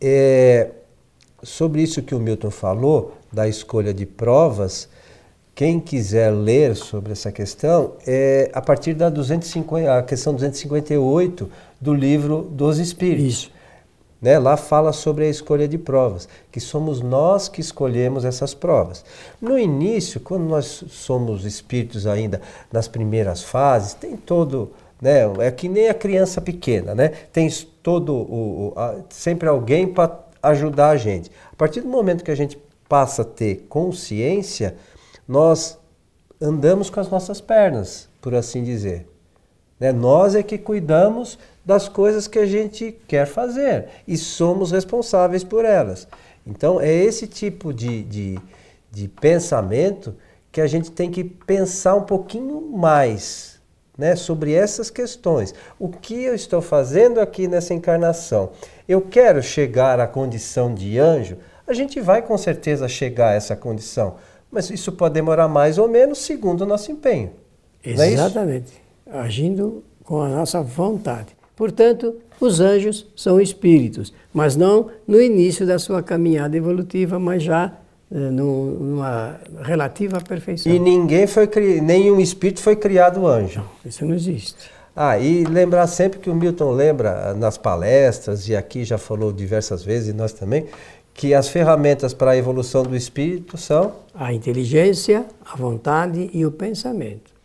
É, 0.00 0.70
sobre 1.42 1.82
isso 1.82 2.00
que 2.02 2.14
o 2.14 2.20
Milton 2.20 2.50
falou, 2.50 3.16
da 3.32 3.48
escolha 3.48 3.92
de 3.92 4.06
provas, 4.06 4.88
quem 5.54 5.80
quiser 5.80 6.30
ler 6.30 6.76
sobre 6.76 7.10
essa 7.12 7.32
questão, 7.32 7.94
é 8.06 8.48
a 8.54 8.60
partir 8.60 8.94
da 8.94 9.10
250, 9.10 9.98
a 9.98 10.02
questão 10.04 10.32
258 10.32 11.50
do 11.80 11.92
livro 11.92 12.42
dos 12.52 12.78
Espíritos. 12.78 13.26
Isso. 13.26 13.57
Né? 14.20 14.38
Lá 14.38 14.56
fala 14.56 14.92
sobre 14.92 15.24
a 15.24 15.28
escolha 15.28 15.68
de 15.68 15.78
provas, 15.78 16.28
que 16.50 16.60
somos 16.60 17.00
nós 17.00 17.48
que 17.48 17.60
escolhemos 17.60 18.24
essas 18.24 18.52
provas. 18.52 19.04
No 19.40 19.58
início, 19.58 20.20
quando 20.20 20.44
nós 20.44 20.84
somos 20.88 21.44
espíritos 21.44 22.06
ainda 22.06 22.40
nas 22.72 22.88
primeiras 22.88 23.42
fases, 23.42 23.94
tem 23.94 24.16
todo. 24.16 24.72
Né? 25.00 25.20
É 25.38 25.50
que 25.50 25.68
nem 25.68 25.88
a 25.88 25.94
criança 25.94 26.40
pequena, 26.40 26.94
né? 26.94 27.12
Tem 27.32 27.48
todo 27.82 28.12
o, 28.12 28.72
o 28.74 28.78
a, 28.78 28.96
sempre 29.10 29.48
alguém 29.48 29.86
para 29.86 30.18
ajudar 30.42 30.90
a 30.90 30.96
gente. 30.96 31.30
A 31.52 31.56
partir 31.56 31.80
do 31.80 31.88
momento 31.88 32.24
que 32.24 32.30
a 32.30 32.36
gente 32.36 32.58
passa 32.88 33.22
a 33.22 33.24
ter 33.24 33.66
consciência, 33.68 34.76
nós 35.26 35.78
andamos 36.40 36.90
com 36.90 36.98
as 36.98 37.08
nossas 37.08 37.40
pernas, 37.40 38.08
por 38.20 38.34
assim 38.34 38.64
dizer. 38.64 39.06
Né? 39.78 39.92
Nós 39.92 40.34
é 40.34 40.42
que 40.42 40.58
cuidamos 40.58 41.38
das 41.64 41.88
coisas 41.88 42.26
que 42.26 42.38
a 42.38 42.46
gente 42.46 42.96
quer 43.06 43.26
fazer 43.26 43.86
e 44.06 44.16
somos 44.16 44.72
responsáveis 44.72 45.44
por 45.44 45.64
elas. 45.64 46.08
Então, 46.46 46.80
é 46.80 46.90
esse 46.90 47.26
tipo 47.26 47.74
de, 47.74 48.02
de, 48.04 48.38
de 48.90 49.08
pensamento 49.08 50.14
que 50.50 50.60
a 50.60 50.66
gente 50.66 50.90
tem 50.90 51.10
que 51.10 51.22
pensar 51.22 51.94
um 51.94 52.02
pouquinho 52.02 52.60
mais 52.60 53.60
né, 53.98 54.16
sobre 54.16 54.54
essas 54.54 54.88
questões. 54.88 55.54
O 55.78 55.88
que 55.88 56.22
eu 56.22 56.34
estou 56.34 56.62
fazendo 56.62 57.20
aqui 57.20 57.46
nessa 57.46 57.74
encarnação? 57.74 58.50
Eu 58.88 59.02
quero 59.02 59.42
chegar 59.42 60.00
à 60.00 60.06
condição 60.06 60.72
de 60.72 60.98
anjo? 60.98 61.36
A 61.66 61.74
gente 61.74 62.00
vai 62.00 62.22
com 62.22 62.38
certeza 62.38 62.88
chegar 62.88 63.30
a 63.30 63.34
essa 63.34 63.54
condição, 63.54 64.16
mas 64.50 64.70
isso 64.70 64.92
pode 64.92 65.14
demorar 65.14 65.48
mais 65.48 65.76
ou 65.76 65.86
menos 65.86 66.18
segundo 66.18 66.62
o 66.62 66.66
nosso 66.66 66.90
empenho. 66.90 67.32
É 67.84 67.90
Exatamente. 67.90 68.87
Agindo 69.10 69.82
com 70.04 70.20
a 70.20 70.28
nossa 70.28 70.62
vontade. 70.62 71.36
Portanto, 71.56 72.14
os 72.40 72.60
anjos 72.60 73.06
são 73.16 73.40
espíritos, 73.40 74.12
mas 74.32 74.54
não 74.54 74.88
no 75.06 75.20
início 75.20 75.66
da 75.66 75.78
sua 75.78 76.02
caminhada 76.02 76.56
evolutiva, 76.56 77.18
mas 77.18 77.42
já 77.42 77.72
eh, 78.10 78.16
numa 78.30 79.40
relativa 79.62 80.20
perfeição. 80.20 80.72
E 80.72 80.78
ninguém 80.78 81.26
foi 81.26 81.46
cri... 81.46 81.80
nenhum 81.80 82.20
espírito 82.20 82.60
foi 82.62 82.76
criado 82.76 83.26
anjo. 83.26 83.62
Isso 83.84 84.04
não 84.06 84.14
existe. 84.14 84.70
Ah, 84.96 85.18
e 85.18 85.44
lembrar 85.44 85.86
sempre 85.86 86.18
que 86.18 86.30
o 86.30 86.34
Milton 86.34 86.72
lembra 86.72 87.34
nas 87.34 87.58
palestras, 87.58 88.48
e 88.48 88.56
aqui 88.56 88.84
já 88.84 88.98
falou 88.98 89.32
diversas 89.32 89.84
vezes, 89.84 90.08
e 90.08 90.12
nós 90.12 90.32
também, 90.32 90.66
que 91.12 91.34
as 91.34 91.48
ferramentas 91.48 92.14
para 92.14 92.32
a 92.32 92.36
evolução 92.36 92.82
do 92.82 92.96
espírito 92.96 93.56
são? 93.56 93.92
A 94.14 94.32
inteligência, 94.32 95.26
a 95.44 95.56
vontade 95.56 96.30
e 96.32 96.46
o 96.46 96.50
pensamento. 96.50 97.37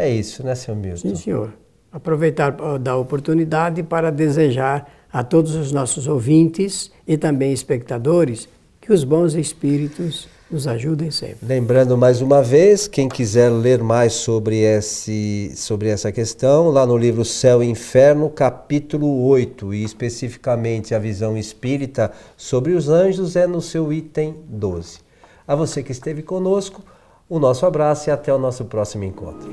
É 0.00 0.10
isso, 0.10 0.44
né, 0.44 0.54
seu 0.54 0.74
Milton? 0.74 1.08
Sim, 1.08 1.14
senhor 1.14 1.52
aproveitar 1.92 2.56
da 2.78 2.96
oportunidade 2.96 3.82
para 3.82 4.10
desejar 4.10 4.88
a 5.12 5.24
todos 5.24 5.54
os 5.54 5.72
nossos 5.72 6.06
ouvintes 6.06 6.90
e 7.06 7.16
também 7.16 7.52
espectadores 7.52 8.48
que 8.80 8.92
os 8.92 9.02
bons 9.02 9.34
espíritos 9.34 10.28
nos 10.50 10.66
ajudem 10.66 11.10
sempre. 11.10 11.38
Lembrando 11.46 11.96
mais 11.96 12.20
uma 12.20 12.42
vez, 12.42 12.88
quem 12.88 13.08
quiser 13.08 13.50
ler 13.50 13.82
mais 13.82 14.14
sobre, 14.14 14.58
esse, 14.58 15.52
sobre 15.54 15.88
essa 15.88 16.10
questão, 16.10 16.70
lá 16.70 16.86
no 16.86 16.96
livro 16.96 17.24
Céu 17.24 17.62
e 17.62 17.68
Inferno, 17.68 18.30
capítulo 18.30 19.26
8, 19.26 19.74
e 19.74 19.84
especificamente 19.84 20.94
a 20.94 20.98
visão 20.98 21.36
espírita 21.36 22.10
sobre 22.36 22.72
os 22.72 22.88
anjos, 22.88 23.36
é 23.36 23.46
no 23.46 23.60
seu 23.60 23.92
item 23.92 24.36
12. 24.48 24.98
A 25.46 25.54
você 25.54 25.82
que 25.82 25.92
esteve 25.92 26.22
conosco, 26.22 26.82
o 27.30 27.38
nosso 27.38 27.64
abraço 27.64 28.10
e 28.10 28.12
até 28.12 28.34
o 28.34 28.38
nosso 28.38 28.64
próximo 28.64 29.04
encontro. 29.04 29.48